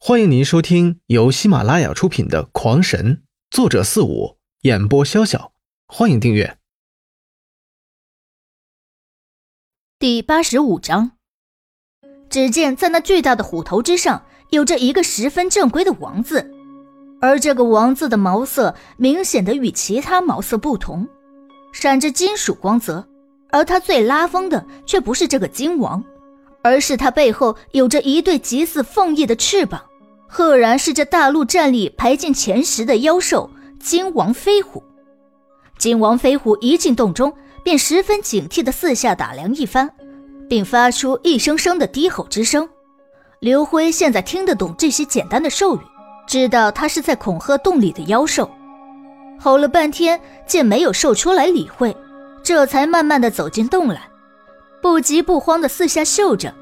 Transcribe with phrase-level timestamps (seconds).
[0.00, 3.16] 欢迎您收听由喜马拉雅出品的《狂神》，
[3.50, 5.50] 作者四五，演播潇潇。
[5.88, 6.56] 欢迎订阅。
[9.98, 11.10] 第八十五章，
[12.30, 16.48] 只见在那巨大的虎头之上，有着一个十分正规的王字，
[17.20, 21.08] 而这个王字的毛色明显的与其他毛色不同，
[21.72, 23.08] 闪着金属光泽。
[23.50, 26.04] 而它最拉风的却不是这个金王，
[26.68, 29.82] 而是它背后有着一对极似凤翼的翅膀。
[30.28, 33.50] 赫然是这大陆战力排进前十的妖兽
[33.80, 34.82] 金王飞虎。
[35.78, 37.32] 金王飞虎一进洞中，
[37.64, 39.88] 便十分警惕的四下打量一番，
[40.48, 42.68] 并发出一声声的低吼之声。
[43.40, 45.80] 刘辉现在听得懂这些简单的兽语，
[46.26, 48.50] 知道他是在恐吓洞里的妖兽。
[49.38, 51.96] 吼了半天，见没有兽出来理会，
[52.42, 54.07] 这才慢慢的走进洞来，
[54.80, 56.54] 不急不慌的四下嗅着。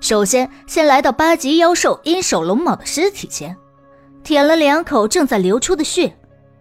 [0.00, 3.56] 首先，先来到八级妖兽阴手龙蟒的尸体前，
[4.24, 6.16] 舔了两口正在流出的血，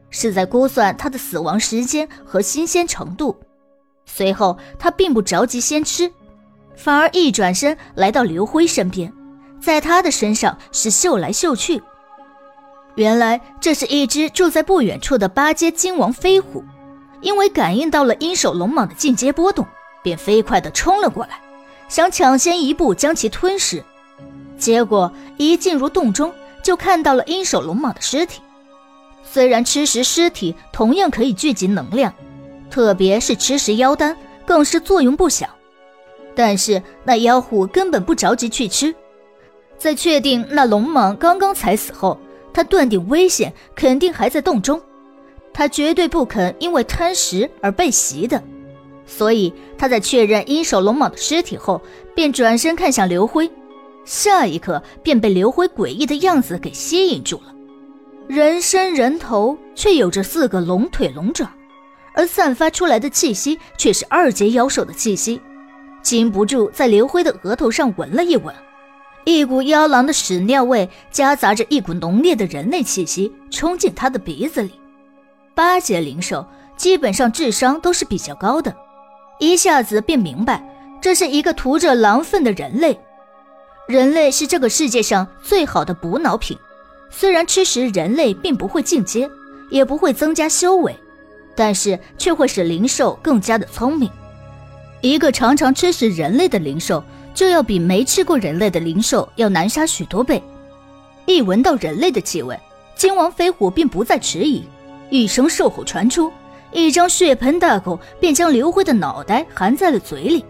[0.10, 3.36] 是在估算它的死亡时间和新鲜程度。
[4.06, 6.12] 随后，他并不着急先吃，
[6.76, 9.12] 反而一转身来到刘辉身边，
[9.60, 11.82] 在他的身上是嗅来嗅去。
[12.96, 16.64] 原来这是一只住在不远处的八阶金王飞虎，
[17.22, 19.66] 因为感应到了阴手龙蟒的进阶波动，
[20.04, 21.40] 便飞快地冲了过来。
[21.88, 23.84] 想抢先一步将其吞噬，
[24.58, 28.42] 结果一进入洞中就看到了阴手龙蟒的尸体。
[29.24, 32.14] 虽然吃食尸体同样可以聚集能量，
[32.70, 35.48] 特别是吃食妖丹更是作用不小，
[36.34, 38.96] 但是那妖虎根本不着急去吃。
[39.78, 42.18] 在确定那龙蟒刚刚才死后，
[42.54, 44.82] 他断定危险肯定还在洞中，
[45.54, 48.42] 他绝对不肯因为贪食而被袭的。
[49.18, 51.82] 所以他在确认阴手龙蟒的尸体后，
[52.16, 53.52] 便转身看向刘辉，
[54.06, 57.54] 下一刻便被刘辉诡异的样子给吸引住了。
[58.30, 61.52] 人身人头却有着四个龙腿龙爪，
[62.14, 65.42] 而散发出来的气息却是二阶妖兽的气息，
[66.02, 68.56] 禁不住在刘辉的额头上闻了一闻，
[69.26, 74.72] 一股妖狼的屎尿味夹杂着一股浓烈的人类气息冲进他的鼻子里。
[75.54, 78.74] 八阶灵兽基本上智商都是比较高的。
[79.42, 80.64] 一下子便明白，
[81.02, 82.96] 这是一个涂着狼粪的人类。
[83.88, 86.56] 人类是这个世界上最好的补脑品。
[87.10, 89.28] 虽然吃食人类并不会进阶，
[89.72, 90.96] 也不会增加修为，
[91.56, 94.08] 但是却会使灵兽更加的聪明。
[95.02, 97.04] 一个常常吃食人类的灵兽，
[97.34, 100.42] 就要比没吃过人类的灵兽要难杀许多倍。
[101.26, 102.56] 一闻到人类的气味，
[102.96, 104.64] 金王飞虎便不再迟疑，
[105.10, 106.32] 一声兽吼传出。
[106.72, 110.46] 一张血盆大口便将刘辉的脑袋含在了嘴里，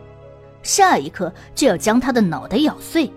[0.62, 3.12] 下一刻就要将他的脑袋咬碎。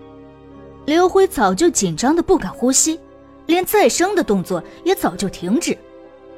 [0.85, 2.99] 刘辉早就紧张的不敢呼吸，
[3.45, 5.77] 连再生的动作也早就停止，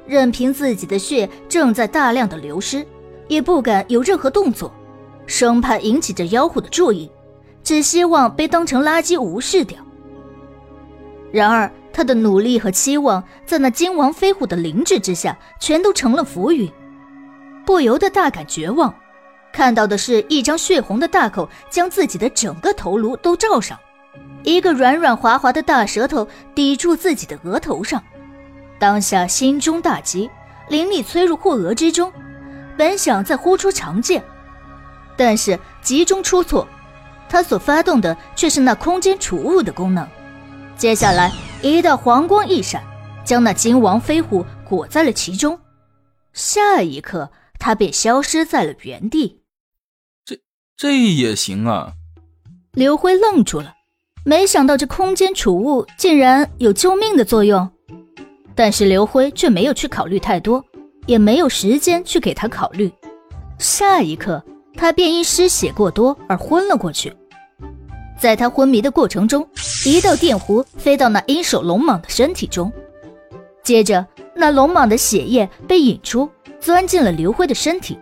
[0.05, 2.85] 任凭自己的血正在大量的流失，
[3.27, 4.71] 也不敢有任何动作，
[5.25, 7.09] 生怕引起这妖狐的注意，
[7.63, 9.79] 只希望被当成垃圾无视掉。
[11.31, 11.71] 然而。
[11.97, 16.71] 他的努力和期望，在那金王飞虎的灵智之下，全都成了浮云，
[17.65, 18.93] 不由得大感绝望。
[19.51, 23.79] 看到的是一张血红的大口，将自己的整个头颅都罩上，
[24.43, 28.03] 一个软软滑滑的大舌头抵住自己的额头上。
[28.77, 30.29] 当下心中大急，
[30.69, 32.13] 灵力催入护额之中，
[32.77, 34.23] 本想再呼出长剑，
[35.15, 36.67] 但是急中出错，
[37.27, 40.07] 他所发动的却是那空间储物的功能。
[40.77, 41.31] 接下来。
[41.61, 42.83] 一道黄光一闪，
[43.25, 45.59] 将那金王飞虎裹在了其中。
[46.33, 49.41] 下一刻，他便消失在了原地。
[50.23, 50.39] 这
[50.75, 51.93] 这也行啊！
[52.73, 53.73] 刘辉愣住了，
[54.23, 57.67] 没想到这空间储物竟然有救命的作用。
[58.53, 60.63] 但是刘辉却没有去考虑太多，
[61.05, 62.91] 也没有时间去给他考虑。
[63.57, 64.43] 下一刻，
[64.75, 67.11] 他便因失血过多而昏了过去。
[68.17, 69.47] 在他昏迷的过程中，
[69.85, 72.71] 一道电弧飞到那阴手龙蟒的身体中，
[73.63, 76.29] 接着那龙蟒的血液被引出，
[76.59, 77.97] 钻进了刘辉的身体，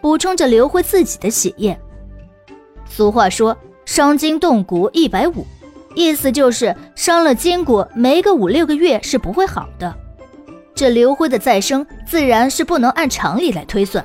[0.00, 1.78] 补充着刘辉自己的血液。
[2.88, 3.56] 俗话说
[3.86, 5.46] “伤筋动骨一百五”，
[5.94, 9.94] 意思就是伤了筋骨，没个五六个月是不会好的。
[10.74, 14.04] 这刘辉的再生自然是不能按常理来推算，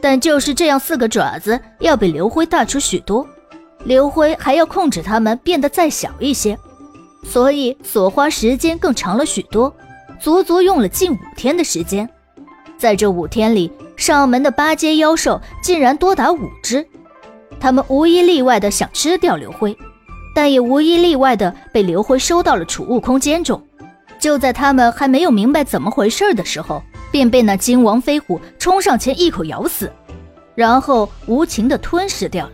[0.00, 3.26] 但就是这样四个爪子，要比刘辉大出许多。
[3.86, 6.58] 刘辉还要控制他们变得再小一些，
[7.22, 9.72] 所以所花时间更长了许多，
[10.18, 12.08] 足足用了近五天的时间。
[12.76, 16.84] 在这五天里，上门的八阶妖兽竟然多达五只，
[17.60, 19.76] 他们无一例外的想吃掉刘辉，
[20.34, 23.62] 但也无一例外的被刘辉收到了储物空间中。
[24.18, 29.92] 就在他们还没有明白怎么回事的时候，便被那金王飞虎冲上前一口咬死，
[30.56, 32.52] 然后无情的吞噬掉了。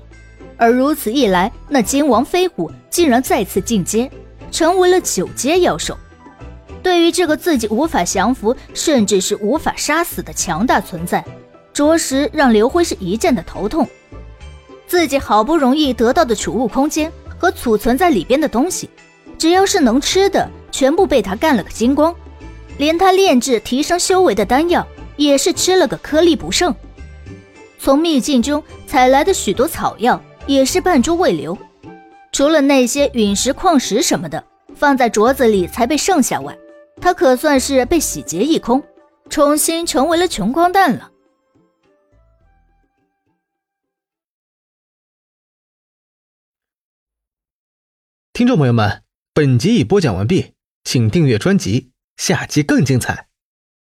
[0.62, 4.08] 而如此一来，那金王飞虎竟然再次进阶，
[4.52, 5.98] 成为了九阶妖兽。
[6.84, 11.24] 对于这个自己无法降服，甚至是无法杀死的强大存在，
[11.72, 13.88] 着实让刘辉是一阵的头痛。
[14.86, 18.88] 自己好不容易得到的储物空间和储存在里边的东西，
[19.36, 22.14] 只要是能吃的，全部被他干了个精光。
[22.78, 24.86] 连他炼制提升修为的丹药，
[25.16, 26.72] 也是吃了个颗粒不剩。
[27.80, 31.56] 从秘境中采来的许多草药，也是半株未留。
[32.32, 34.42] 除了那些陨石、矿石什么的，
[34.74, 36.56] 放在镯子里才被剩下外。
[37.00, 38.82] 他可算是被洗劫一空，
[39.28, 41.10] 重新成为了穷光蛋了。
[48.32, 49.02] 听众朋友们，
[49.34, 50.54] 本集已播讲完毕，
[50.84, 53.28] 请订阅专辑，下集更精彩。